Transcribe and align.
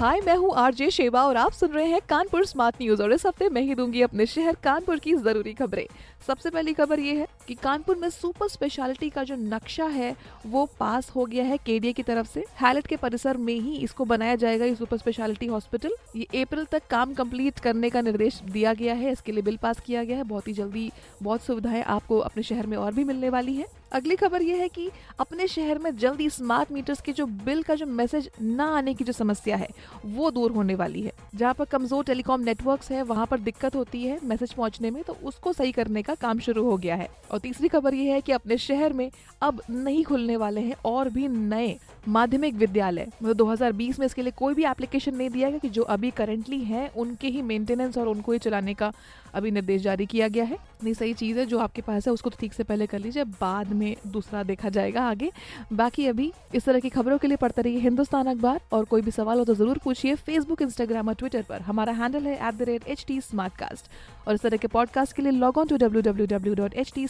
हाय 0.00 0.20
मैं 0.20 0.34
हूँ 0.36 0.52
RJ 0.56 0.88
Sheba 0.90 1.22
और 1.22 1.36
आप 1.36 1.52
सुन 1.52 1.70
रहे 1.70 1.86
हैं 1.86 2.00
कानपुर 2.08 2.44
स्मार्ट 2.46 2.76
न्यूज़ 2.82 3.02
और 3.02 3.12
इस 3.12 3.24
हफ़्ते 3.26 3.48
मैं 3.48 3.62
ही 3.62 3.74
दूँगी 3.74 4.02
अपने 4.02 4.26
शहर 4.26 4.54
कानपुर 4.64 4.98
की 4.98 5.14
ज़रूरी 5.14 5.52
खबरें। 5.54 5.84
सबसे 6.26 6.50
पहली 6.50 6.72
खबर 6.72 7.00
ये 7.00 7.14
है 7.16 7.26
कि 7.48 7.54
कानपुर 7.54 7.96
में 7.96 8.08
सुपर 8.10 8.48
स्पेशलिटी 8.48 9.10
का 9.10 9.24
जो 9.24 9.36
नक्शा 9.36 9.84
है, 9.86 10.14
वो 10.46 10.64
पास 10.80 11.10
हो 11.10 11.24
गया 11.24 11.44
है 11.44 11.56
केडीए 11.56 11.92
की 11.92 12.02
तरफ़ 12.02 12.26
से। 12.26 12.44
हैलेट 12.60 12.86
के 12.86 12.96
परिसर 12.96 13.36
में 13.36 13.54
ही 13.54 13.76
इसको 13.76 14.04
बनाया 14.04 14.36
जाएगा, 14.36 14.64
ये 14.64 14.74
सुपर 14.74 14.96
स्पेशलिटी 14.96 15.46
हॉस्पिटल। 15.46 15.94
ये 16.16 16.42
अप्रैल 16.42 16.64
तक 16.64 16.86
काम 16.90 17.12
कंप्लीट 17.14 17.58
करने 17.58 17.90
का 17.90 18.00
निर्देश 18.00 18.40
दिया 18.42 18.72
गया 18.74 18.94
है, 18.94 19.12
इसके 19.12 19.32
लिए 19.32 19.42
बिल 19.42 19.56
पास 19.56 19.80
किया 19.80 20.04
गया 20.04 20.16
है। 20.16 20.24
बहुत 20.24 20.48
ही 20.48 20.52
जल्दी 20.52 20.90
बहुत 21.22 21.42
सुविधाएँ 21.42 21.82
आपको 21.82 22.18
अपने 22.20 22.42
शहर 22.42 22.66
में 22.66 22.76
और 22.76 22.94
भी 22.94 23.04
मिलने 23.04 23.28
वाली 23.28 23.54
है। 23.54 23.66
अगली 23.92 24.16
खबर 24.16 24.42
यह 24.42 24.56
है 24.56 24.68
कि 24.68 24.88
अपने 25.20 25.46
शहर 25.48 25.78
में 25.78 25.96
जल्दी 25.96 26.28
स्मार्ट 26.30 26.72
मीटर्स 26.72 27.00
के 27.00 27.12
जो 27.12 27.26
बिल 27.26 27.62
का 27.62 27.74
जो 27.74 27.86
मैसेज 27.86 28.30
ना 28.40 28.66
आने 28.76 28.94
की 28.94 29.04
जो 29.04 29.12
समस्या 29.12 29.56
है, 29.56 29.68
वो 30.06 30.30
दूर 30.30 30.52
होने 30.52 30.74
वाली 30.74 31.02
है। 31.02 31.12
जहाँ 31.34 31.54
पर 31.54 31.64
कमज़ोर 31.64 32.04
टेलीकॉम 32.04 32.40
नेटवर्क्स 32.40 32.90
है, 32.90 33.02
वहाँ 33.02 33.26
पर 33.26 33.40
दिक्कत 33.40 33.76
होती 33.76 34.02
है 34.02 34.18
मैसेज 34.24 34.52
पहुँचने 34.52 34.90
में 34.90 35.02
तो 35.02 35.16
उसको 35.24 35.52
सही 35.52 35.72
करने 35.72 36.02
का 36.02 36.14
काम 36.16 36.38
शुरू 36.38 36.64
हो 36.64 36.76
गया 36.76 36.96
है। 36.96 37.08
और 37.30 37.38
तीसरी 37.38 37.68
खबर 37.68 37.94
यह 37.94 38.12
है 38.14 38.20
कि 38.20 38.32
अपने 38.32 38.58
शहर 38.58 38.92
में 38.92 39.10
अब 39.42 39.62
नहीं 39.70 40.04
खुलने 40.04 40.36
वाले 40.36 40.60
हैं 40.60 40.76
और 40.84 41.08
भी 41.08 41.28
नए 41.28 41.78
माध्यमिक 42.08 42.54
विद्यालय। 42.54 43.06
मतलब 43.22 43.36
2020 43.36 43.98
में 43.98 44.04
इसके 44.06 44.22
लिए 44.22 44.32
कोई 44.36 44.54
भी 44.54 44.64
एप्लीकेशन 44.64 45.14
नहीं 45.14 45.30
दिया 45.30 45.48
गया 45.50 45.58
कि 45.58 45.68
जो 45.68 45.82
अभी 45.84 46.10
करेंटली 46.10 46.60
हैं, 46.60 46.88
उनके 46.90 47.28
ही 47.28 47.42
मेंटेनेंस 47.42 47.98
और 47.98 48.08
उनको 48.08 48.32
ही 48.32 48.38
चलाने 48.38 48.74
का 48.74 48.92
अभी 49.34 49.50
निर्देश 49.50 49.82
जारी 49.82 50.06
किया 50.06 50.28
गया 50.28 50.44
है। 50.44 50.56
नहीं 50.84 50.94
सही 50.94 51.12
चीज़ 51.14 51.38
है 51.38 51.46
जो 51.46 51.58
आपके 51.58 51.82
पास 51.82 52.06
है, 52.06 52.12
उसको 52.12 52.30
तो 52.30 52.36
ठीक 52.40 52.52
से 52.52 52.64
पहले 52.64 52.86
कर 52.86 52.98
लीजिए, 52.98 53.24
बाद 53.24 53.72
में 53.80 53.96
दूसरा 54.12 54.42
देखा 54.42 54.68
जाएगा 54.68 55.02
आगे। 55.08 55.30
बाकी 55.72 56.06
अभी 56.06 56.30
इस 56.54 56.64
तरह 56.64 56.80
की 56.80 56.88
खबरों 56.90 57.18
के 57.18 57.28
लिए 57.28 57.36
पढ़ते 57.36 57.62
रहिए 57.62 57.80
हिंदुस्तान 57.80 58.26
अखबार 58.26 58.60
और 58.72 58.84
कोई 58.84 59.02
भी 59.02 59.10
सवाल 59.10 59.38
हो 59.38 59.44
तो 59.44 59.54
ज़रूर 59.54 59.78
पूछिए 59.84 60.14
फेसबुक 60.16 60.62
इंस्टाग्राम 60.62 61.08
और 61.08 61.14
ट्विटर 61.14 61.42
पर। 61.48 61.60
हमारा 61.62 61.92
हैंडल 61.92 62.26
है 62.26 62.34
at 62.48 62.54
the 62.54 62.62
rate 62.68 62.88
H 62.88 63.04
T 63.08 63.20
और 63.38 64.34
इस 64.34 64.40
तरह 64.40 64.56
के 64.56 64.68
पॉडकास्ट 64.68 65.16
के 65.16 65.22
लिए 65.22 65.32
log 65.32 65.58
on 65.58 65.66
to 65.66 65.76
W 65.76 66.02
W 66.02 66.26
W 66.26 66.54
dot 66.54 66.74
H 66.74 66.92
T 66.94 67.06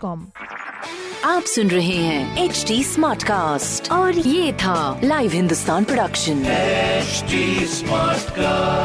com 0.00 0.26
आप 1.24 1.42
सुन 1.46 1.68
रहे 1.70 1.96
हैं 1.96 2.44
एच 2.44 2.64
डी 2.68 2.82
स्मार्ट 2.84 3.22
कास्ट 3.24 3.90
और 3.92 4.18
ये 4.18 4.52
था 4.62 5.00
live 5.04 5.32
Hindustan 5.32 5.84
production 5.84 6.42
HD 7.02 7.38
Smartcast. 7.70 8.81